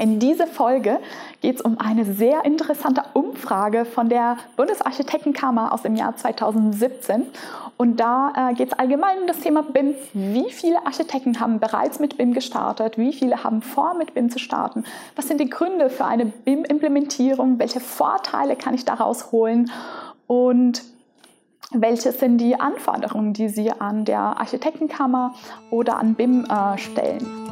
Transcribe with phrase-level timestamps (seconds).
[0.00, 0.98] In dieser Folge
[1.42, 7.26] geht es um eine sehr interessante Umfrage von der Bundesarchitektenkammer aus dem Jahr 2017.
[7.76, 9.94] Und da äh, geht es allgemein um das Thema BIM.
[10.14, 12.96] Wie viele Architekten haben bereits mit BIM gestartet?
[12.96, 14.84] Wie viele haben vor, mit BIM zu starten?
[15.16, 17.58] Was sind die Gründe für eine BIM-Implementierung?
[17.58, 19.70] Welche Vorteile kann ich daraus holen?
[20.26, 20.82] Und
[21.72, 25.34] welche sind die Anforderungen, die Sie an der Architektenkammer
[25.70, 27.49] oder an BIM äh, stellen?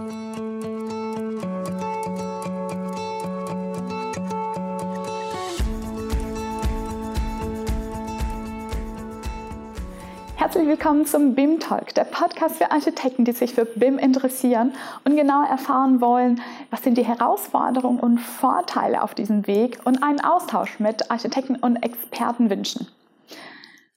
[10.49, 14.73] Herzlich willkommen zum BIM Talk, der Podcast für Architekten, die sich für BIM interessieren
[15.05, 16.41] und genau erfahren wollen,
[16.71, 21.77] was sind die Herausforderungen und Vorteile auf diesem Weg und einen Austausch mit Architekten und
[21.83, 22.89] Experten wünschen.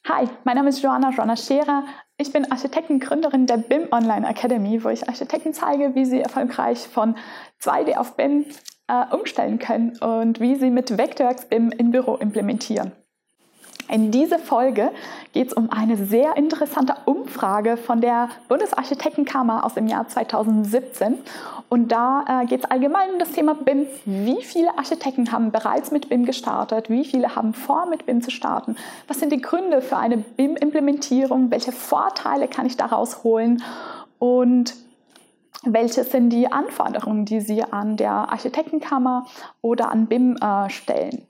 [0.05, 1.86] Hi, mein Name ist Joanna Joanna Scherer.
[2.18, 7.16] Ich bin Architektengründerin der BIM Online Academy, wo ich Architekten zeige, wie sie erfolgreich von
[7.63, 8.46] 2D auf BIM
[8.90, 12.91] äh, umstellen können und wie sie mit Vectorworks BIM im Büro implementieren.
[13.92, 14.90] In dieser Folge
[15.34, 21.18] geht es um eine sehr interessante Umfrage von der Bundesarchitektenkammer aus dem Jahr 2017.
[21.68, 23.88] Und da äh, geht es allgemein um das Thema BIM.
[24.06, 26.90] Wie viele Architekten haben bereits mit BIM gestartet?
[26.90, 28.78] Wie viele haben vor, mit BIM zu starten?
[29.10, 31.52] Was sind die Gründe für eine BIM-Implementierung?
[31.52, 33.62] Welche Vorteile kann ich daraus holen?
[34.20, 34.74] Und
[35.64, 39.28] welche sind die Anforderungen, die Sie an der Architektenkammer
[39.62, 41.28] oder an BIM äh, stellen?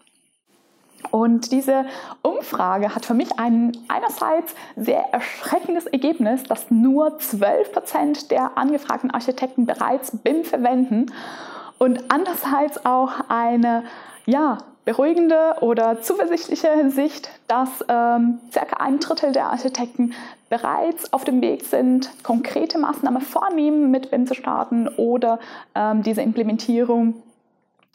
[1.12, 1.86] Und diese
[2.22, 9.12] Umfrage hat für mich ein einerseits sehr erschreckendes Ergebnis, dass nur 12 Prozent der angefragten
[9.12, 11.12] Architekten bereits BIM verwenden
[11.78, 13.84] und andererseits auch eine
[14.26, 20.14] ja, beruhigende oder zuversichtliche Sicht, dass ähm, circa ein Drittel der Architekten
[20.50, 25.39] bereits auf dem Weg sind, konkrete Maßnahmen vornehmen, mit BIM zu starten oder
[25.76, 27.22] ähm, diese Implementierung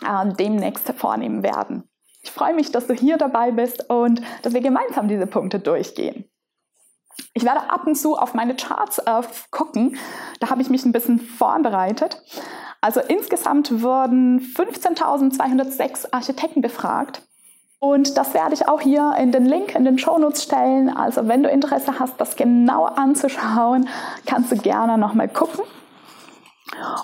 [0.02, 1.84] äh, demnächst vornehmen werden.
[2.26, 6.24] Ich freue mich, dass du hier dabei bist und dass wir gemeinsam diese Punkte durchgehen.
[7.34, 9.22] Ich werde ab und zu auf meine Charts äh,
[9.52, 9.96] gucken.
[10.40, 12.20] Da habe ich mich ein bisschen vorbereitet.
[12.80, 17.22] Also insgesamt wurden 15.206 Architekten befragt.
[17.78, 20.88] Und das werde ich auch hier in den Link in den Shownotes stellen.
[20.88, 23.88] Also wenn du Interesse hast, das genau anzuschauen,
[24.26, 25.62] kannst du gerne nochmal gucken.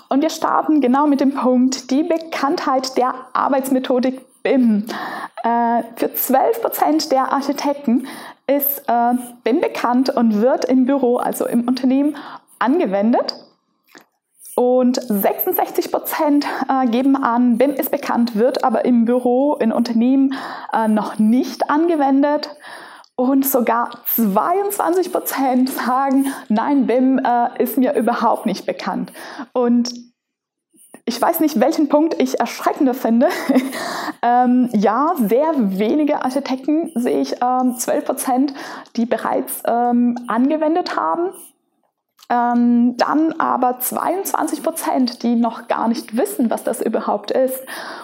[0.09, 4.85] Und wir starten genau mit dem Punkt die Bekanntheit der Arbeitsmethodik BIM.
[5.43, 8.07] Äh, für 12 Prozent der Architekten
[8.47, 12.17] ist äh, BIM bekannt und wird im Büro, also im Unternehmen,
[12.59, 13.35] angewendet.
[14.55, 20.35] Und 66 Prozent äh, geben an, BIM ist bekannt, wird aber im Büro, in Unternehmen
[20.71, 22.55] äh, noch nicht angewendet.
[23.15, 29.11] Und sogar 22 Prozent sagen, nein, BIM äh, ist mir überhaupt nicht bekannt.
[29.53, 29.93] Und
[31.05, 33.27] ich weiß nicht, welchen Punkt ich erschreckender finde.
[34.21, 38.53] ähm, ja, sehr wenige Architekten sehe ich ähm, 12 Prozent,
[38.95, 41.31] die bereits ähm, angewendet haben.
[42.29, 47.59] Ähm, dann aber 22 Prozent, die noch gar nicht wissen, was das überhaupt ist.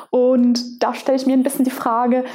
[0.09, 2.25] Und da stelle ich mir ein bisschen die Frage,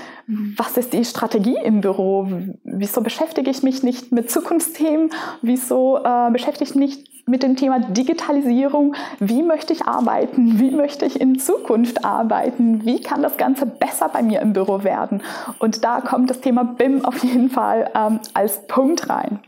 [0.57, 2.27] was ist die Strategie im Büro?
[2.65, 5.11] Wieso beschäftige ich mich nicht mit Zukunftsthemen?
[5.43, 8.95] Wieso äh, beschäftige ich mich mit dem Thema Digitalisierung.
[9.19, 10.59] Wie möchte ich arbeiten?
[10.59, 12.85] Wie möchte ich in Zukunft arbeiten?
[12.85, 15.23] Wie kann das Ganze besser bei mir im Büro werden?
[15.59, 19.41] Und da kommt das Thema BIM auf jeden Fall ähm, als Punkt rein.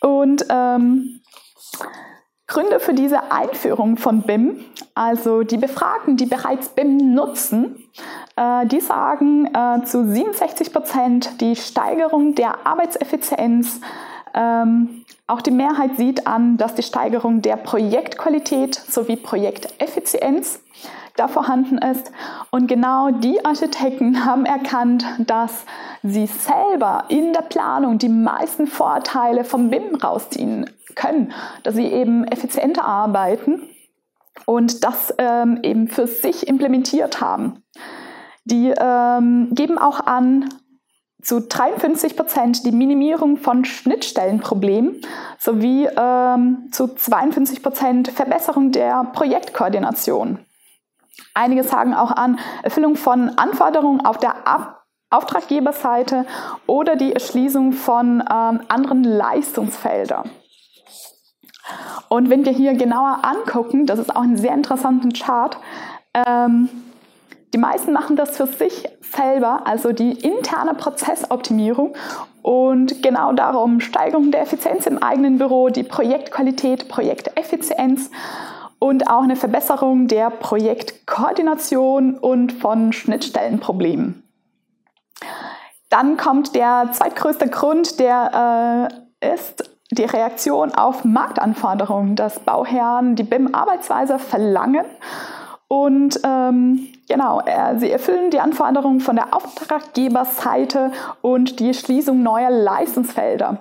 [0.00, 1.20] Und ähm,
[2.48, 7.82] Gründe für diese Einführung von BIM, also die Befragten, die bereits BIM nutzen,
[8.36, 13.80] äh, die sagen äh, zu 67 Prozent die Steigerung der Arbeitseffizienz
[14.34, 20.60] ähm, auch die Mehrheit sieht an, dass die Steigerung der Projektqualität sowie Projekteffizienz
[21.16, 22.10] da vorhanden ist.
[22.50, 25.64] Und genau die Architekten haben erkannt, dass
[26.02, 31.32] sie selber in der Planung die meisten Vorteile vom BIM rausziehen können,
[31.62, 33.62] dass sie eben effizienter arbeiten
[34.46, 37.62] und das ähm, eben für sich implementiert haben.
[38.44, 40.48] Die ähm, geben auch an,
[41.22, 45.00] zu 53 Prozent die Minimierung von Schnittstellenproblemen
[45.38, 50.40] sowie ähm, zu 52 Prozent Verbesserung der Projektkoordination.
[51.34, 54.80] Einige sagen auch an Erfüllung von Anforderungen auf der Ab
[55.10, 56.24] Auftraggeberseite
[56.66, 60.30] oder die Erschließung von ähm, anderen Leistungsfeldern.
[62.08, 65.58] Und wenn wir hier genauer angucken, das ist auch ein sehr interessanter Chart,
[66.14, 66.68] ähm,
[67.52, 71.94] die meisten machen das für sich selber, also die interne Prozessoptimierung
[72.40, 78.10] und genau darum Steigerung der Effizienz im eigenen Büro, die Projektqualität, Projekteffizienz.
[78.78, 84.24] und auch eine Verbesserung der Projektkoordination und von Schnittstellenproblemen.
[85.88, 88.90] Dann kommt der zweitgrößte Grund, der
[89.22, 94.86] äh, ist die Reaktion auf Marktanforderungen, dass Bauherren die BIM-Arbeitsweise verlangen
[95.72, 100.92] und ähm, genau, äh, sie erfüllen die Anforderungen von der Auftraggeberseite
[101.22, 103.56] und die Schließung neuer Leistungsfelder.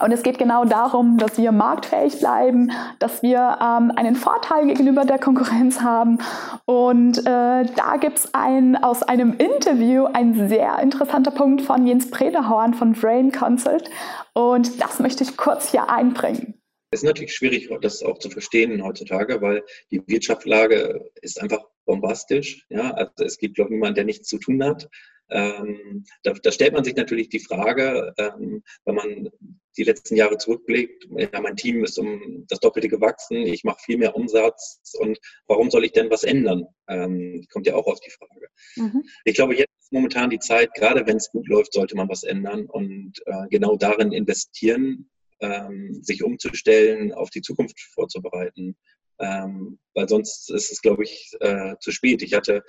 [0.00, 5.06] Und es geht genau darum, dass wir marktfähig bleiben, dass wir ähm, einen Vorteil gegenüber
[5.06, 6.18] der Konkurrenz haben.
[6.66, 12.10] Und äh, da gibt es ein, aus einem Interview ein sehr interessanter Punkt von Jens
[12.10, 13.88] Predahorn von Brain Consult.
[14.34, 16.60] Und das möchte ich kurz hier einbringen.
[16.94, 22.64] Es ist natürlich schwierig, das auch zu verstehen heutzutage, weil die Wirtschaftslage ist einfach bombastisch.
[22.68, 22.92] Ja?
[22.92, 24.88] Also es gibt, glaube ich, niemanden, der nichts zu tun hat.
[25.28, 29.28] Ähm, da, da, stellt man sich natürlich die Frage, ähm, wenn man
[29.76, 33.98] die letzten Jahre zurückblickt, ja, mein Team ist um das Doppelte gewachsen, ich mache viel
[33.98, 35.18] mehr Umsatz und
[35.48, 36.64] warum soll ich denn was ändern?
[36.86, 38.48] Ähm, kommt ja auch auf die Frage.
[38.76, 39.02] Mhm.
[39.24, 42.22] Ich glaube, jetzt ist momentan die Zeit, gerade wenn es gut läuft, sollte man was
[42.22, 48.76] ändern und äh, genau darin investieren, ähm, sich umzustellen, auf die Zukunft vorzubereiten.
[49.18, 52.22] Ähm, weil sonst ist es, glaube ich, äh, zu spät.
[52.22, 52.64] Ich hatte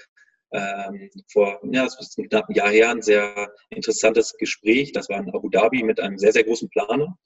[0.51, 4.91] ähm, vor, ja, es ist ein knappen Jahr her, ein sehr interessantes Gespräch.
[4.91, 7.17] Das war in Abu Dhabi mit einem sehr, sehr großen Planer.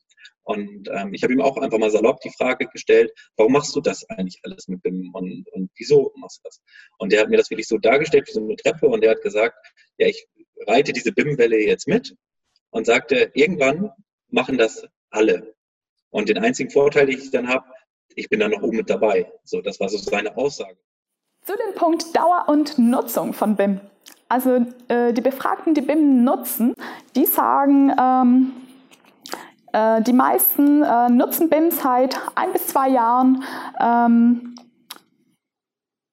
[0.43, 3.81] Und ähm, ich habe ihm auch einfach mal salopp die Frage gestellt, warum machst du
[3.81, 6.61] das eigentlich alles mit BIM und, und wieso machst du das?
[6.97, 9.21] Und der hat mir das wirklich so dargestellt wie so eine Treppe und der hat
[9.21, 9.55] gesagt,
[9.97, 10.27] ja, ich
[10.65, 12.15] reite diese BIM-Welle jetzt mit
[12.71, 13.91] und sagte, irgendwann
[14.29, 15.55] machen das alle.
[16.11, 17.65] Und den einzigen Vorteil, den ich dann habe,
[18.15, 19.31] ich bin dann noch oben mit dabei.
[19.43, 20.77] So, das war so seine Aussage.
[21.45, 23.79] Zu dem Punkt Dauer und Nutzung von BIM.
[24.27, 26.73] Also äh, die Befragten, die BIM nutzen,
[27.15, 28.51] die sagen, ähm,
[29.73, 33.43] äh, die meisten äh, nutzen BIM seit ein bis zwei Jahren.
[33.79, 34.55] Ähm,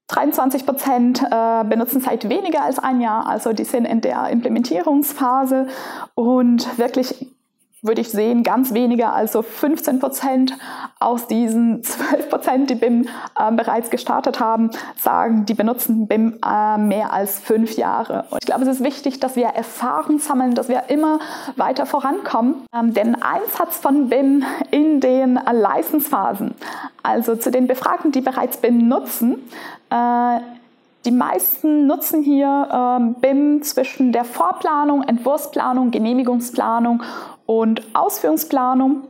[0.08, 5.66] 23 Prozent äh, benutzen seit weniger als ein Jahr, also die sind in der Implementierungsphase
[6.14, 7.35] und wirklich
[7.82, 10.54] würde ich sehen, ganz weniger, also 15 Prozent
[10.98, 13.06] aus diesen 12 Prozent, die BIM
[13.38, 18.24] äh, bereits gestartet haben, sagen, die benutzen BIM äh, mehr als fünf Jahre.
[18.30, 21.18] Und ich glaube, es ist wichtig, dass wir Erfahrung sammeln, dass wir immer
[21.56, 22.54] weiter vorankommen.
[22.74, 26.54] Ähm, denn Einsatz von BIM in den äh, Leistungsphasen,
[27.02, 29.36] also zu den Befragten, die bereits BIM nutzen,
[29.90, 30.40] äh,
[31.04, 37.00] die meisten nutzen hier ähm, BIM zwischen der Vorplanung, Entwurfsplanung, Genehmigungsplanung
[37.46, 39.08] und Ausführungsplanung.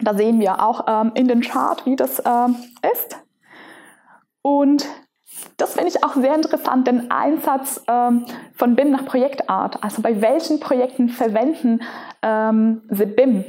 [0.00, 2.56] Da sehen wir auch ähm, in den Chart, wie das ähm,
[2.94, 3.18] ist.
[4.42, 4.86] Und
[5.56, 8.24] das finde ich auch sehr interessant, den Einsatz ähm,
[8.54, 9.82] von BIM nach Projektart.
[9.82, 11.82] Also bei welchen Projekten verwenden
[12.22, 13.44] ähm, sie BIM?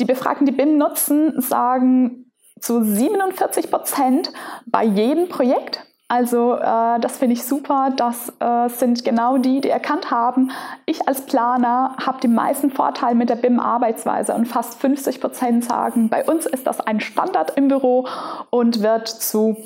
[0.00, 4.32] Die Befragten, die BIM nutzen, sagen zu 47 Prozent
[4.66, 5.86] bei jedem Projekt.
[6.08, 7.92] Also äh, das finde ich super.
[7.96, 10.50] Das äh, sind genau die, die erkannt haben,
[10.86, 16.10] ich als Planer habe die meisten Vorteile mit der BIM-Arbeitsweise und fast 50 Prozent sagen,
[16.10, 18.06] bei uns ist das ein Standard im Büro
[18.50, 19.56] und wird zu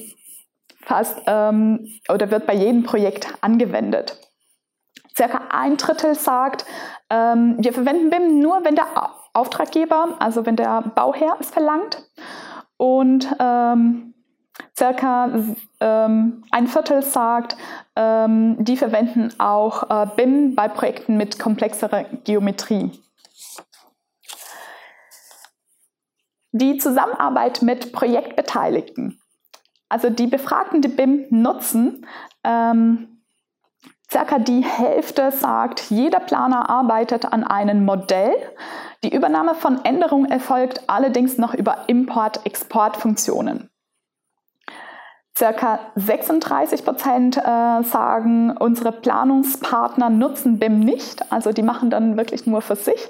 [0.82, 4.18] fast ähm, oder wird bei jedem Projekt angewendet.
[5.16, 6.64] Circa ein Drittel sagt,
[7.10, 8.86] ähm, wir verwenden BIM nur, wenn der
[9.34, 12.08] Auftraggeber, also wenn der Bauherr es verlangt.
[12.76, 14.14] Und ähm,
[14.76, 15.30] circa
[15.80, 17.56] ähm, ein Viertel sagt,
[17.96, 22.92] ähm, die verwenden auch äh, BIM bei Projekten mit komplexerer Geometrie.
[26.52, 29.20] Die Zusammenarbeit mit Projektbeteiligten.
[29.88, 32.06] Also die Befragten, die BIM nutzen,
[32.44, 33.22] ähm,
[34.10, 38.34] circa die Hälfte sagt, jeder Planer arbeitet an einem Modell,
[39.04, 43.70] die Übernahme von Änderungen erfolgt allerdings noch über Import-Export-Funktionen.
[45.38, 52.48] Circa 36 Prozent äh, sagen, unsere Planungspartner nutzen BIM nicht, also die machen dann wirklich
[52.48, 53.08] nur für sich.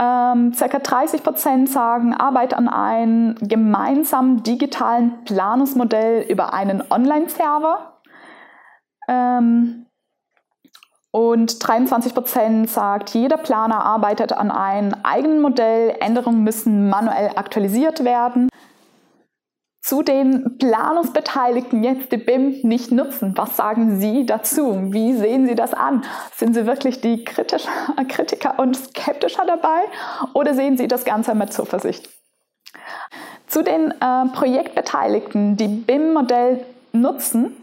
[0.00, 8.00] Ähm, circa 30 Prozent sagen, Arbeit an einem gemeinsamen digitalen Planungsmodell über einen Online-Server.
[9.06, 9.86] Ähm,
[11.12, 18.02] und 23 Prozent sagt, jeder Planer arbeitet an einem eigenen Modell, Änderungen müssen manuell aktualisiert
[18.02, 18.48] werden.
[19.82, 23.36] Zu den Planungsbeteiligten jetzt die BIM nicht nutzen.
[23.36, 24.92] Was sagen Sie dazu?
[24.92, 26.04] Wie sehen Sie das an?
[26.36, 27.64] Sind Sie wirklich die Kritisch
[28.08, 29.80] Kritiker und Skeptischer dabei
[30.34, 32.08] oder sehen Sie das Ganze mit Zuversicht?
[33.48, 37.56] Zu den äh, Projektbeteiligten, die BIM-Modell nutzen,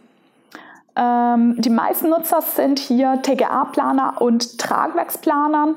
[0.97, 5.75] ähm, die meisten Nutzer sind hier TGA-Planer und Tragwerksplaner.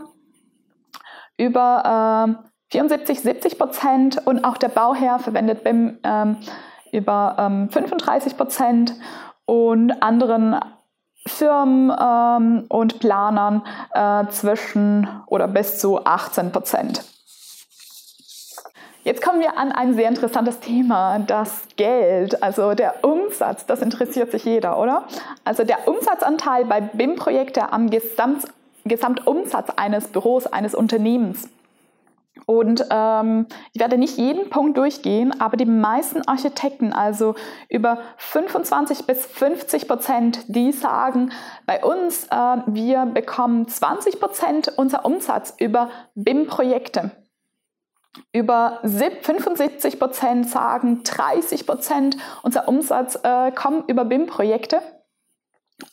[1.38, 2.42] Über
[2.72, 6.38] 74, 70 Prozent und auch der Bauherr verwendet BIM ähm,
[6.90, 8.94] über ähm, 35 Prozent
[9.44, 10.58] und anderen
[11.26, 13.62] Firmen ähm, und Planern
[13.92, 17.04] äh, zwischen oder bis zu 18 Prozent.
[19.04, 23.66] Jetzt kommen wir an ein sehr interessantes Thema, das Geld, also der Umsatz.
[23.66, 25.04] Das interessiert sich jeder, oder?
[25.44, 28.46] Also der Umsatzanteil bei BIM-Projekten am Gesamt,
[28.84, 31.50] Gesamtumsatz eines Büros, eines Unternehmens.
[32.46, 37.34] Und ähm, ich werde nicht jeden Punkt durchgehen, aber die meisten Architekten, also
[37.68, 41.30] über 25 bis 50 Prozent, die sagen,
[41.66, 47.10] bei uns, äh, wir bekommen 20 Prozent unser Umsatz über BIM-Projekte.
[48.32, 54.80] Über 75 Prozent sagen, 30 Prozent unser Umsatz äh, kommen über BIM-Projekte.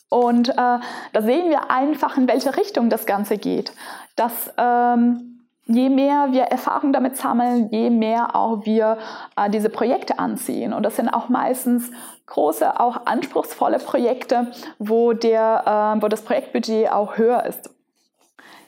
[0.08, 3.72] Und äh, da sehen wir einfach, in welche Richtung das Ganze geht.
[4.16, 5.39] Dass ähm,
[5.70, 8.98] je mehr wir Erfahrung damit sammeln, je mehr auch wir
[9.36, 10.72] äh, diese Projekte anziehen.
[10.72, 11.90] Und das sind auch meistens
[12.26, 14.48] große, auch anspruchsvolle Projekte,
[14.78, 17.70] wo, der, äh, wo das Projektbudget auch höher ist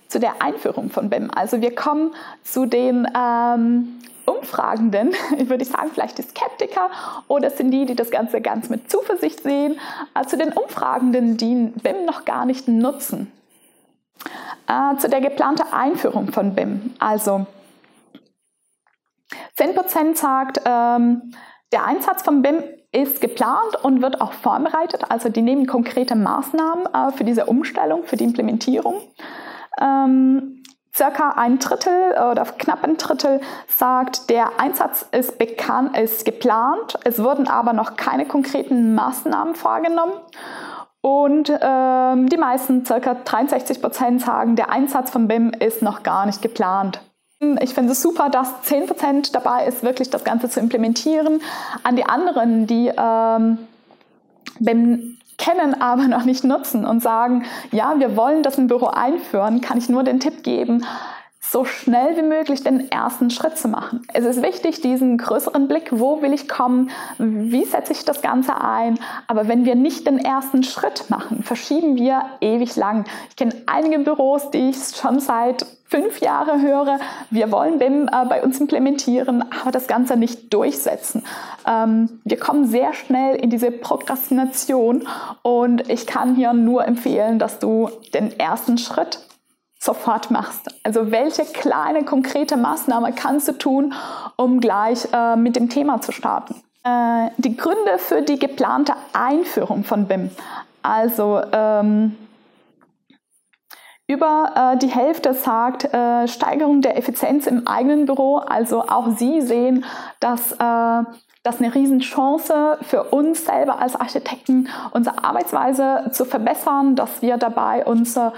[0.09, 1.31] zu der Einführung von BIM.
[1.35, 6.91] Also wir kommen zu den ähm, Umfragenden, ich würde sagen, vielleicht die Skeptiker
[7.29, 9.81] oder sind die, die das Ganze ganz mit Zuversicht sehen,
[10.15, 13.33] äh, zu den Umfragenden, die BIM noch gar nicht nutzen.
[14.67, 16.95] Äh, zu der geplanten Einführung von BIM.
[16.99, 17.47] Also
[19.59, 21.35] 10% sagt, ähm,
[21.73, 25.11] der Einsatz von BIM ist geplant und wird auch vorbereitet.
[25.11, 29.01] Also die nehmen konkrete Maßnahmen äh, für diese Umstellung, für die Implementierung.
[29.81, 30.63] Ähm,
[30.95, 36.99] circa ein Drittel oder knapp ein Drittel sagt, der Einsatz ist bekannt, ist geplant.
[37.05, 40.13] Es wurden aber noch keine konkreten Maßnahmen vorgenommen.
[41.03, 46.27] Und ähm, die meisten, circa 63 Prozent, sagen, der Einsatz von BIM ist noch gar
[46.27, 47.01] nicht geplant.
[47.61, 51.43] Ich finde es super, dass 10 Prozent dabei ist, wirklich das Ganze zu implementieren.
[51.83, 53.59] An die anderen, die ähm,
[54.61, 59.61] BIM kennen, aber noch nicht nutzen und sagen, ja, wir wollen das im Büro einführen,
[59.61, 60.85] kann ich nur den Tipp geben,
[61.53, 64.07] so schnell wie möglich den ersten Schritt zu machen.
[64.15, 68.59] Es ist wichtig, diesen größeren Blick, wo will ich kommen, wie setze ich das Ganze
[68.59, 68.99] ein.
[69.27, 73.05] Aber wenn wir nicht den ersten Schritt machen, verschieben wir ewig lang.
[73.29, 78.25] Ich kenne einige Büros, die ich schon seit fünf Jahren höre, wir wollen BIM äh,
[78.27, 81.23] bei uns implementieren, aber das Ganze nicht durchsetzen.
[81.67, 85.07] Ähm, wir kommen sehr schnell in diese Prokrastination
[85.43, 89.21] und ich kann hier nur empfehlen, dass du den ersten Schritt
[89.83, 90.69] sofort machst.
[90.85, 93.95] Also welche kleine konkrete Maßnahme kannst du tun,
[94.37, 96.55] um gleich äh, mit dem Thema zu starten?
[96.85, 100.31] Äh, die Gründe für die geplante Einführung von BIM.
[100.83, 102.17] Also ähm,
[104.07, 108.37] über äh, die Hälfte sagt äh, Steigerung der Effizienz im eigenen Büro.
[108.37, 109.85] Also auch Sie sehen,
[110.21, 111.03] dass äh,
[111.43, 117.85] das eine Riesenchance für uns selber als Architekten, unsere Arbeitsweise zu verbessern, dass wir dabei
[117.85, 118.33] unser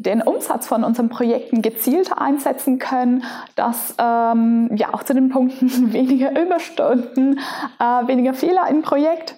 [0.00, 5.92] den Umsatz von unseren Projekten gezielt einsetzen können, dass ähm, ja auch zu den Punkten
[5.92, 7.38] weniger Überstunden,
[7.78, 9.36] äh, weniger Fehler im Projekt.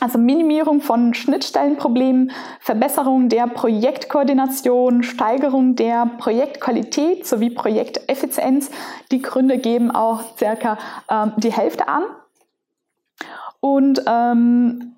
[0.00, 8.70] Also Minimierung von Schnittstellenproblemen, Verbesserung der Projektkoordination, Steigerung der Projektqualität sowie Projekteffizienz.
[9.12, 12.02] Die Gründe geben auch circa ähm, die Hälfte an.
[13.60, 14.96] Und ähm,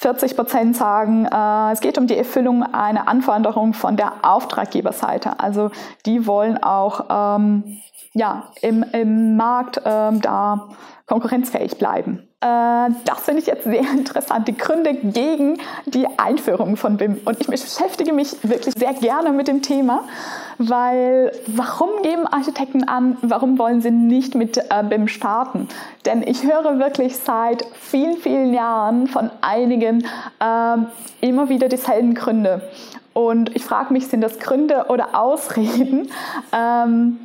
[0.00, 5.38] 45 Prozent sagen, äh, es geht um die Erfüllung einer Anforderung von der Auftraggeberseite.
[5.38, 5.70] Also
[6.06, 7.80] die wollen auch ähm,
[8.14, 10.68] ja, im, im Markt ähm, da
[11.06, 12.29] konkurrenzfähig bleiben.
[12.42, 17.20] Äh, das finde ich jetzt sehr interessant, die Gründe gegen die Einführung von BIM.
[17.24, 20.04] Und ich beschäftige mich wirklich sehr gerne mit dem Thema,
[20.58, 25.68] weil warum geben Architekten an, warum wollen sie nicht mit äh, BIM starten?
[26.06, 30.04] Denn ich höre wirklich seit vielen, vielen Jahren von einigen
[30.40, 30.76] äh,
[31.20, 32.62] immer wieder dieselben Gründe.
[33.12, 36.08] Und ich frage mich, sind das Gründe oder Ausreden?
[36.52, 37.18] Ähm,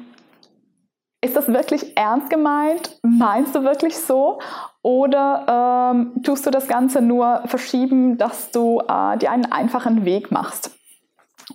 [1.26, 3.00] ist das wirklich ernst gemeint?
[3.04, 4.40] Meinst du wirklich so?
[4.82, 10.32] Oder ähm, tust du das Ganze nur verschieben, dass du äh, dir einen einfachen Weg
[10.32, 10.72] machst?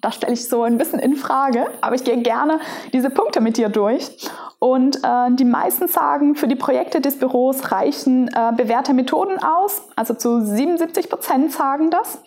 [0.02, 2.60] Das stelle ich so ein bisschen in Frage, aber ich gehe gerne
[2.92, 4.16] diese Punkte mit dir durch.
[4.58, 9.88] Und äh, die meisten sagen, für die Projekte des Büros reichen äh, bewährte Methoden aus.
[9.96, 12.22] Also zu 77 Prozent sagen das.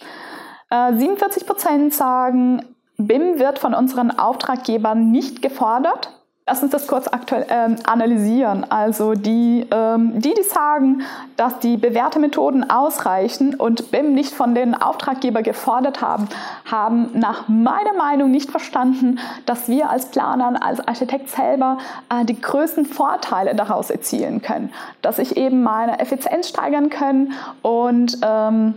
[0.69, 2.65] Äh, 47 Prozent sagen,
[2.97, 6.22] BIM wird von unseren Auftraggebern nicht gefordert.
[6.45, 8.69] Lass uns das kurz aktuell ähm, analysieren.
[8.69, 11.03] Also die, ähm, die, die sagen,
[11.37, 16.27] dass die bewährten Methoden ausreichen und BIM nicht von den Auftraggeber gefordert haben,
[16.69, 21.77] haben nach meiner Meinung nicht verstanden, dass wir als Planer, als Architekt selber
[22.09, 24.73] äh, die größten Vorteile daraus erzielen können.
[25.01, 27.31] Dass ich eben meine Effizienz steigern kann
[27.61, 28.73] und ähm,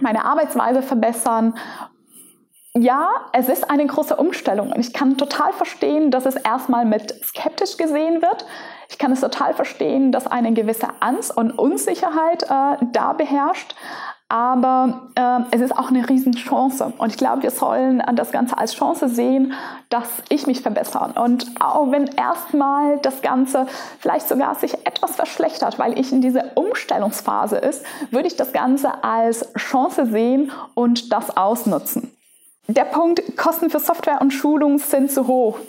[0.00, 1.54] meine Arbeitsweise verbessern
[2.78, 7.14] ja, es ist eine große Umstellung und ich kann total verstehen, dass es erstmal mit
[7.24, 8.44] skeptisch gesehen wird.
[8.88, 13.74] Ich kann es total verstehen, dass eine gewisse Angst und Unsicherheit äh, da beherrscht.
[14.28, 16.92] Aber äh, es ist auch eine Riesenchance.
[16.98, 19.52] Und ich glaube, wir sollen das Ganze als Chance sehen,
[19.88, 21.12] dass ich mich verbessere.
[21.22, 23.66] Und auch wenn erstmal das Ganze
[24.00, 29.04] vielleicht sogar sich etwas verschlechtert, weil ich in dieser Umstellungsphase ist, würde ich das Ganze
[29.04, 32.15] als Chance sehen und das ausnutzen.
[32.68, 35.60] Der Punkt, Kosten für Software und Schulung sind zu hoch.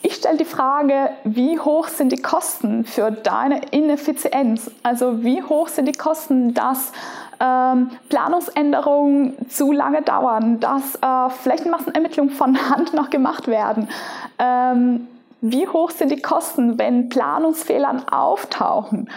[0.00, 4.70] Ich stelle die Frage, wie hoch sind die Kosten für deine Ineffizienz?
[4.82, 6.92] Also wie hoch sind die Kosten, dass
[7.40, 13.88] ähm, Planungsänderungen zu lange dauern, dass äh, Flächenmassenermittlungen von Hand noch gemacht werden?
[14.38, 15.06] Ähm,
[15.42, 19.10] wie hoch sind die Kosten, wenn Planungsfehler auftauchen?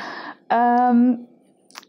[0.49, 1.25] Ähm,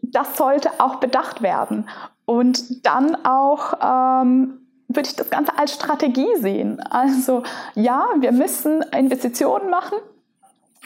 [0.01, 1.89] das sollte auch bedacht werden.
[2.25, 4.59] Und dann auch ähm,
[4.89, 6.81] würde ich das Ganze als Strategie sehen.
[6.89, 7.43] Also
[7.75, 9.97] ja, wir müssen Investitionen machen.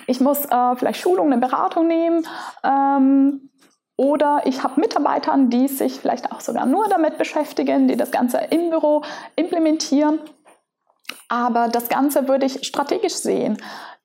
[0.08, 2.28] Ich muss äh, vielleicht Schulung, eine Beratung nehmen.
[2.64, 3.50] Ähm,
[3.96, 8.40] oder ich habe Mitarbeiter, die sich vielleicht auch sogar nur damit beschäftigen, die das Ganze
[8.50, 9.04] im Büro
[9.36, 10.20] implementieren.
[11.30, 13.58] Aber das Ganze würde ich strategisch sehen.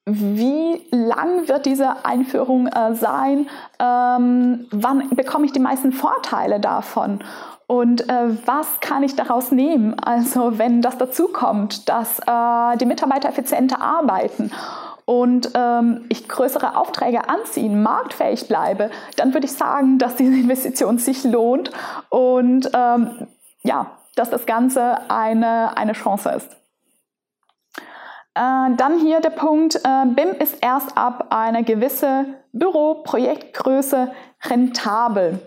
[0.05, 3.49] Wie lang wird diese Einführung äh, sein?
[3.78, 7.23] Ähm, wann bekomme ich die meisten Vorteile davon?
[7.68, 9.94] Und äh, was kann ich daraus nehmen?
[10.00, 14.50] Also wenn das dazu kommt, dass äh, die Mitarbeiter effizienter arbeiten
[15.04, 20.96] und ähm, ich größere Aufträge anziehen, marktfähig bleibe, dann würde ich sagen, dass diese Investition
[20.96, 21.70] sich lohnt
[22.08, 23.28] und ähm,
[23.62, 26.50] ja, dass das Ganze eine, eine Chance ist.
[28.34, 34.10] Äh, dann hier der Punkt, äh, BIM ist erst ab einer gewissen Büroprojektgröße
[34.46, 35.40] rentabel.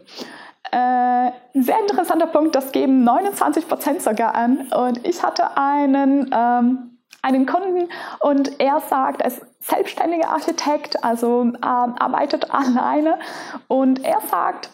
[0.71, 4.69] Äh, sehr interessanter Punkt, das geben 29 Prozent sogar an.
[4.71, 7.89] Und ich hatte einen, ähm, einen Kunden
[8.21, 13.19] und er sagt, er ist selbstständiger Architekt, also äh, arbeitet alleine.
[13.67, 14.69] Und er sagt,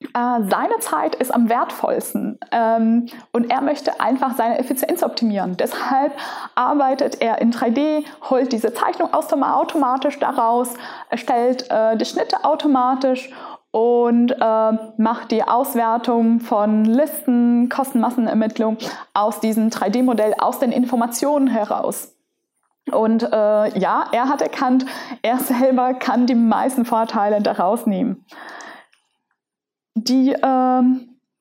[0.00, 5.56] äh, seine Zeit ist am wertvollsten ähm, und er möchte einfach seine Effizienz optimieren.
[5.56, 6.12] Deshalb
[6.54, 10.74] arbeitet er in 3D, holt diese Zeichnung automatisch daraus,
[11.08, 13.30] erstellt äh, die Schnitte automatisch
[13.76, 18.78] und äh, macht die Auswertung von Listen, Kostenmassenermittlung
[19.12, 22.14] aus diesem 3D-Modell, aus den Informationen heraus.
[22.90, 24.86] Und äh, ja, er hat erkannt,
[25.20, 28.24] er selber kann die meisten Vorteile daraus nehmen.
[29.94, 30.82] Die äh,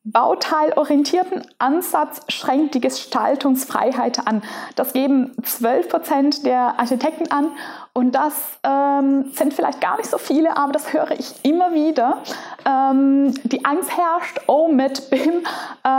[0.03, 4.43] bauteilorientierten Ansatz schränkt die Gestaltungsfreiheit an.
[4.75, 7.51] Das geben 12 Prozent der Architekten an
[7.97, 12.17] und das ähm, sind vielleicht gar nicht so viele, aber das höre ich immer wieder.
[12.65, 15.45] Ähm, die Angst herrscht, oh, mit BIM
[15.83, 15.89] äh,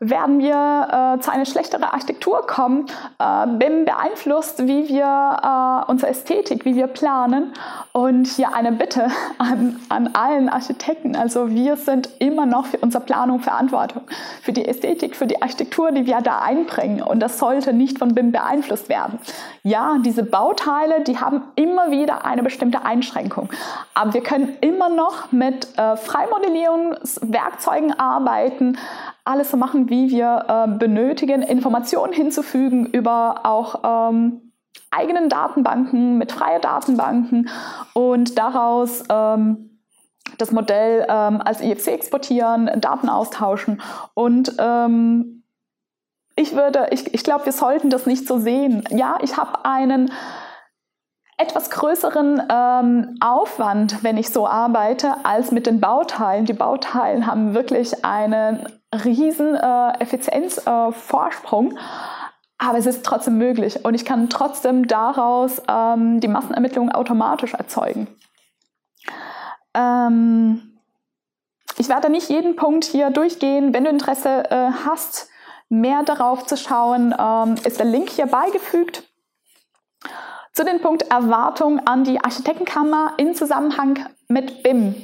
[0.00, 2.86] werden wir äh, zu einer schlechteren Architektur kommen.
[3.18, 7.52] Äh, BIM beeinflusst, wie wir äh, unsere Ästhetik, wie wir planen.
[7.92, 11.16] Und hier eine Bitte an, an allen Architekten.
[11.16, 14.02] Also wir sind immer noch für unsere Planung verantwortlich,
[14.40, 17.02] für die Ästhetik, für die Architektur, die wir da einbringen.
[17.02, 19.18] Und das sollte nicht von BIM beeinflusst werden.
[19.62, 23.50] Ja, diese Bauteile, die haben haben immer wieder eine bestimmte Einschränkung.
[23.94, 28.78] Aber wir können immer noch mit äh, Freimodellierungswerkzeugen arbeiten,
[29.24, 34.52] alles so machen, wie wir äh, benötigen, Informationen hinzufügen über auch ähm,
[34.90, 37.48] eigenen Datenbanken, mit freien Datenbanken
[37.92, 39.80] und daraus ähm,
[40.38, 43.80] das Modell ähm, als IFC exportieren, Daten austauschen
[44.14, 45.42] und ähm,
[46.38, 48.84] ich würde, ich, ich glaube, wir sollten das nicht so sehen.
[48.90, 50.12] Ja, ich habe einen
[51.38, 56.46] etwas größeren ähm, Aufwand, wenn ich so arbeite, als mit den Bauteilen.
[56.46, 58.66] Die Bauteilen haben wirklich einen
[59.04, 61.72] riesen äh, Effizienzvorsprung.
[61.72, 61.80] Äh,
[62.58, 68.08] aber es ist trotzdem möglich und ich kann trotzdem daraus ähm, die Massenermittlungen automatisch erzeugen.
[69.74, 70.80] Ähm,
[71.76, 73.74] ich werde nicht jeden Punkt hier durchgehen.
[73.74, 75.28] Wenn du Interesse äh, hast,
[75.68, 79.05] mehr darauf zu schauen, ähm, ist der Link hier beigefügt.
[80.56, 84.94] Zu dem Punkt Erwartung an die Architektenkammer in Zusammenhang mit BIM.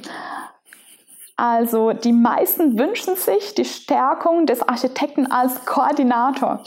[1.35, 6.63] Also die meisten wünschen sich die Stärkung des Architekten als Koordinator.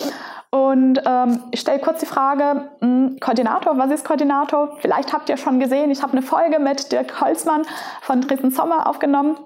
[0.51, 4.77] Und ähm, ich stelle kurz die Frage, mh, hm, Koordinator, was ist Koordinator?
[4.79, 7.63] Vielleicht habt ihr schon gesehen, ich habe eine Folge mit Dirk Holzmann
[8.03, 9.37] von Dresden Sommer aufgenommen.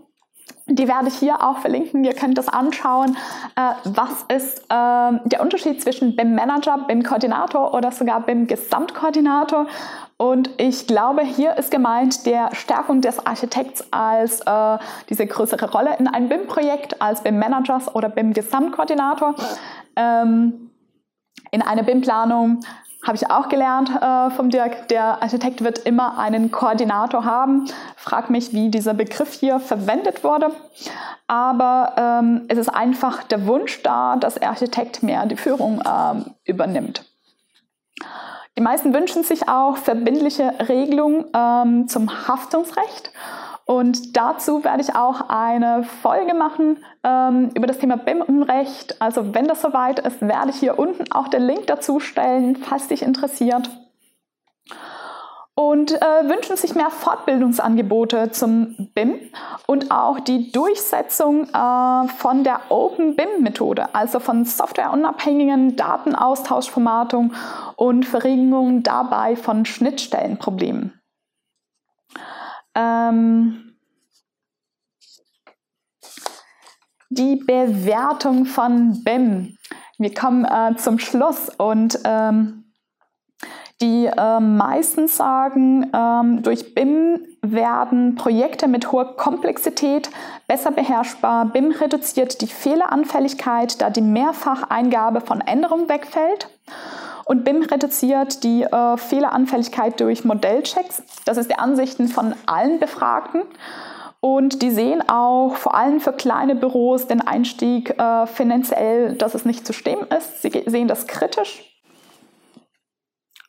[0.67, 2.05] Die werde ich hier auch verlinken.
[2.05, 3.17] Ihr könnt das anschauen.
[3.57, 9.67] Äh, was ist äh, der Unterschied zwischen BIM Manager, BIM Koordinator oder sogar BIM Gesamtkoordinator?
[10.17, 15.97] Und ich glaube, hier ist gemeint der Stärkung des Architekts als äh, diese größere Rolle
[15.99, 19.35] in einem BIM-Projekt als BIM-Managers oder BIM-Gesamtkoordinator.
[19.97, 20.71] Ähm,
[21.51, 22.61] in einer BIM-Planung
[23.07, 27.67] habe ich auch gelernt äh, vom Dirk, der Architekt wird immer einen Koordinator haben.
[27.97, 30.51] Frag mich, wie dieser Begriff hier verwendet wurde.
[31.27, 36.35] Aber ähm, es ist einfach der Wunsch da, dass der Architekt mehr die Führung ähm,
[36.45, 37.05] übernimmt.
[38.59, 43.13] Die meisten wünschen sich auch verbindliche Regelungen ähm, zum Haftungsrecht.
[43.70, 49.00] Und dazu werde ich auch eine Folge machen ähm, über das Thema BIM-Recht.
[49.00, 52.88] Also wenn das soweit ist, werde ich hier unten auch den Link dazu stellen, falls
[52.88, 53.70] dich interessiert.
[55.54, 59.20] Und äh, wünschen sich mehr Fortbildungsangebote zum BIM
[59.68, 67.37] und auch die Durchsetzung äh, von der Open BIM-Methode, also von softwareunabhängigen Datenaustauschformatungen
[67.76, 71.00] und Verringerung dabei von Schnittstellenproblemen.
[72.81, 73.75] Ähm,
[77.11, 79.57] die Bewertung von BIM.
[79.99, 82.64] Wir kommen äh, zum Schluss und ähm,
[83.83, 90.11] die äh, meisten sagen, ähm, durch BIM werden Projekte mit hoher Komplexität
[90.47, 91.47] besser beherrschbar.
[91.47, 96.49] BIM reduziert die Fehleranfälligkeit, da die Mehrfacheingabe von Änderungen wegfällt.
[97.31, 101.05] Und BIM reduziert die äh, Fehleranfälligkeit durch Modellchecks.
[101.25, 103.43] Das ist die Ansichten von allen Befragten.
[104.19, 109.45] Und die sehen auch vor allem für kleine Büros den Einstieg äh, finanziell, dass es
[109.45, 110.43] nicht zu stemmen ist.
[110.43, 111.62] Sie sehen das kritisch.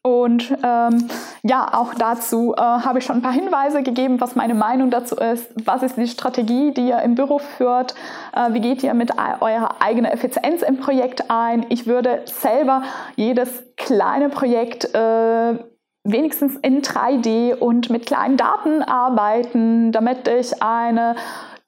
[0.04, 1.10] Und ähm,
[1.44, 5.16] ja, auch dazu äh, habe ich schon ein paar Hinweise gegeben, was meine Meinung dazu
[5.16, 5.48] ist.
[5.66, 7.96] Was ist die Strategie, die ihr im Büro führt?
[8.36, 11.66] Äh, wie geht ihr mit eurer eigenen Effizienz im Projekt ein?
[11.70, 12.84] Ich würde selber
[13.16, 15.56] jedes kleine Projekt äh,
[16.04, 21.16] wenigstens in 3D und mit kleinen Daten arbeiten, damit ich eine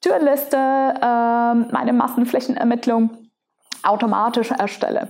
[0.00, 3.23] Türliste, äh, meine Massenflächenermittlung
[3.84, 5.08] automatisch erstelle.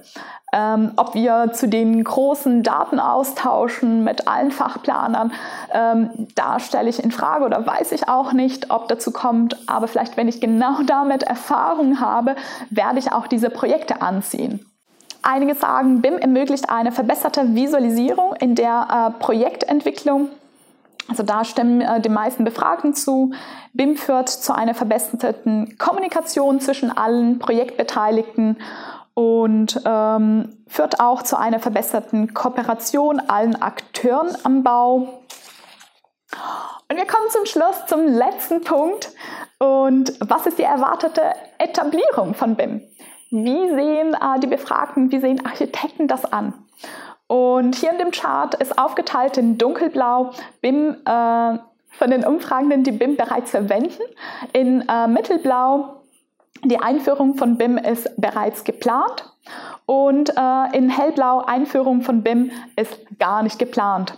[0.53, 5.33] Ähm, ob wir zu den großen Daten austauschen mit allen Fachplanern,
[5.73, 9.57] ähm, da stelle ich in Frage oder weiß ich auch nicht, ob dazu kommt.
[9.69, 12.37] Aber vielleicht, wenn ich genau damit Erfahrung habe,
[12.71, 14.65] werde ich auch diese Projekte anziehen.
[15.23, 20.29] Einige sagen, BIM ermöglicht eine verbesserte Visualisierung in der äh, Projektentwicklung.
[21.09, 23.33] Also da stimmen äh, die meisten Befragten zu.
[23.73, 28.57] BIM führt zu einer verbesserten Kommunikation zwischen allen Projektbeteiligten
[29.15, 35.21] und ähm, führt auch zu einer verbesserten Kooperation allen Akteuren am Bau.
[36.89, 39.13] Und wir kommen zum Schluss zum letzten Punkt.
[39.59, 41.23] Und was ist die erwartete
[41.59, 42.83] Etablierung von BIM?
[43.31, 46.55] Wie sehen äh, die Befragten, wie sehen Architekten das an?
[47.27, 51.59] Und hier in dem Chart ist aufgeteilt in dunkelblau BIM äh,
[51.89, 54.03] von den Umfragenden, die BIM bereits verwenden,
[54.53, 56.05] in äh, mittelblau
[56.65, 59.31] die Einführung von BIM ist bereits geplant
[59.87, 64.17] und äh, in hellblau Einführung von BIM ist gar nicht geplant.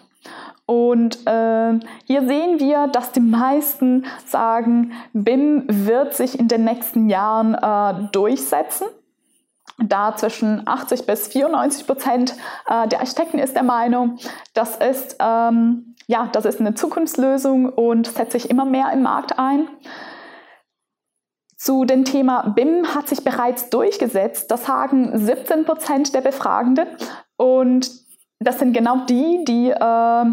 [0.65, 7.09] Und äh, hier sehen wir, dass die meisten sagen, BIM wird sich in den nächsten
[7.09, 8.87] Jahren äh, durchsetzen.
[9.79, 12.35] Da zwischen 80 bis 94 Prozent
[12.67, 14.19] äh, der Architekten ist der Meinung,
[14.55, 19.39] das ist, ähm, ja, das ist eine Zukunftslösung und setzt sich immer mehr im Markt
[19.39, 19.69] ein.
[21.59, 24.51] Zu dem Thema BIM hat sich bereits durchgesetzt.
[24.51, 26.87] Das sagen 17 Prozent der Befragenden.
[27.37, 27.91] Und
[28.39, 30.25] das sind genau die, die äh,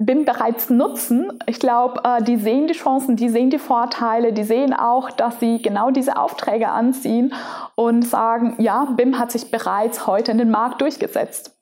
[0.00, 1.30] BIM bereits nutzen.
[1.46, 5.38] Ich glaube, äh, die sehen die Chancen, die sehen die Vorteile, die sehen auch, dass
[5.40, 7.34] sie genau diese Aufträge anziehen
[7.74, 11.54] und sagen, ja, BIM hat sich bereits heute in den Markt durchgesetzt.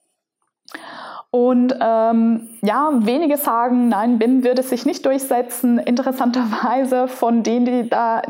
[1.31, 5.79] Und ähm, ja, wenige sagen, nein, BIM würde sich nicht durchsetzen.
[5.79, 8.23] Interessanterweise von denen, die da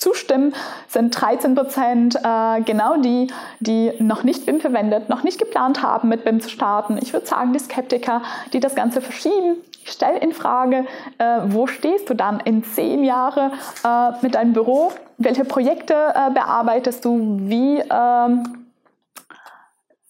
[0.00, 0.54] zustimmen,
[0.88, 3.28] sind 13 Prozent äh, genau die,
[3.60, 6.98] die noch nicht BIM verwendet, noch nicht geplant haben, mit BIM zu starten.
[7.00, 9.58] Ich würde sagen, die Skeptiker, die das Ganze verschieben.
[9.84, 10.86] Ich in Frage,
[11.18, 13.52] äh, wo stehst du dann in zehn Jahren
[13.84, 14.92] äh, mit deinem Büro?
[15.18, 17.38] Welche Projekte äh, bearbeitest du?
[17.40, 18.66] Wie, ähm,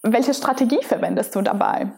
[0.03, 1.88] welche Strategie verwendest du dabei?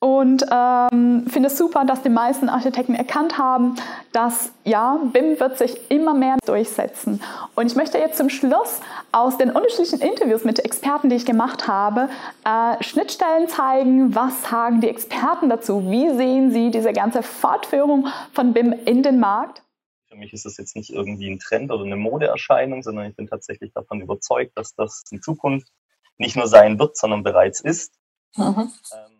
[0.00, 3.76] Und ähm, finde es super, dass die meisten Architekten erkannt haben,
[4.12, 7.22] dass ja, BIM wird sich immer mehr durchsetzen.
[7.54, 8.80] Und ich möchte jetzt zum Schluss
[9.12, 12.08] aus den unterschiedlichen Interviews mit Experten, die ich gemacht habe,
[12.46, 14.14] äh, Schnittstellen zeigen.
[14.14, 15.90] Was sagen die Experten dazu?
[15.90, 19.62] Wie sehen sie diese ganze Fortführung von BIM in den Markt?
[20.08, 23.26] Für mich ist das jetzt nicht irgendwie ein Trend oder eine Modeerscheinung, sondern ich bin
[23.26, 25.68] tatsächlich davon überzeugt, dass das in Zukunft
[26.16, 27.92] nicht nur sein wird, sondern bereits ist.
[28.36, 28.72] Mhm.
[28.92, 29.19] Ähm,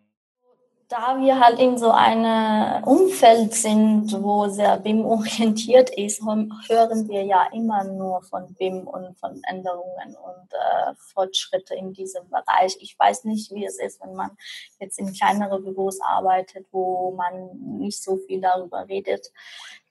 [0.91, 7.47] da wir halt in so einem Umfeld sind, wo sehr BIM-orientiert ist, hören wir ja
[7.53, 12.75] immer nur von BIM und von Änderungen und äh, Fortschritte in diesem Bereich.
[12.81, 14.31] Ich weiß nicht, wie es ist, wenn man
[14.79, 19.31] jetzt in kleinere Büros arbeitet, wo man nicht so viel darüber redet.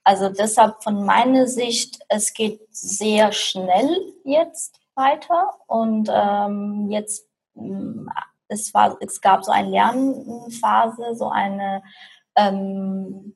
[0.03, 7.27] Also deshalb von meiner Sicht, es geht sehr schnell jetzt weiter und ähm, jetzt
[8.51, 11.81] es, war, es gab so eine Lernphase, so eine
[12.35, 13.35] ähm,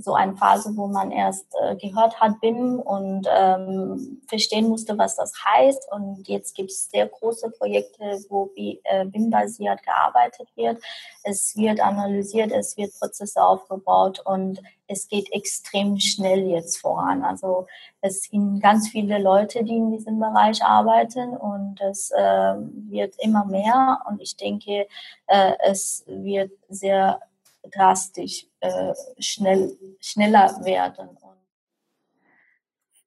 [0.00, 5.16] so eine Phase, wo man erst äh, gehört hat BIM und ähm, verstehen musste, was
[5.16, 5.88] das heißt.
[5.92, 10.82] Und jetzt gibt es sehr große Projekte, wo äh, BIM-basiert gearbeitet wird.
[11.24, 17.24] Es wird analysiert, es wird Prozesse aufgebaut und es geht extrem schnell jetzt voran.
[17.24, 17.66] Also
[18.00, 22.54] es sind ganz viele Leute, die in diesem Bereich arbeiten und es äh,
[22.90, 24.02] wird immer mehr.
[24.08, 24.86] Und ich denke,
[25.26, 27.20] äh, es wird sehr
[27.70, 31.18] drastisch äh, schnell, schneller werden.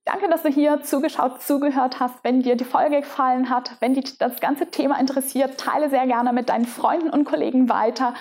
[0.07, 2.13] Danke, dass du hier zugeschaut, zugehört hast.
[2.21, 6.31] Wenn dir die Folge gefallen hat, wenn dich das ganze Thema interessiert, teile sehr gerne
[6.31, 8.13] mit deinen Freunden und Kollegen weiter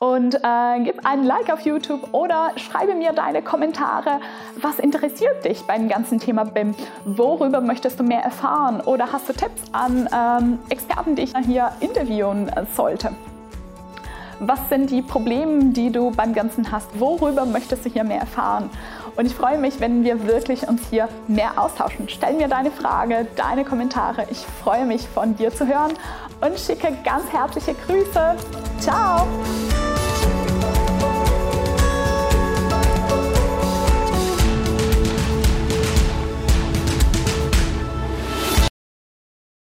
[0.00, 4.20] und äh, gib einen Like auf YouTube oder schreibe mir deine Kommentare.
[4.60, 6.74] Was interessiert dich beim ganzen Thema BIM?
[7.04, 8.80] Worüber möchtest du mehr erfahren?
[8.80, 13.12] Oder hast du Tipps an ähm, Experten, die ich hier interviewen sollte?
[14.40, 16.88] Was sind die Probleme, die du beim Ganzen hast?
[16.98, 18.70] Worüber möchtest du hier mehr erfahren?
[19.16, 22.08] Und ich freue mich, wenn wir wirklich uns hier mehr austauschen.
[22.08, 24.26] Stell mir deine Frage, deine Kommentare.
[24.30, 25.92] Ich freue mich, von dir zu hören
[26.40, 28.36] und schicke ganz herzliche Grüße.
[28.78, 29.26] Ciao!